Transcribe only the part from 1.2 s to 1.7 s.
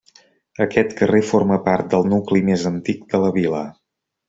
forma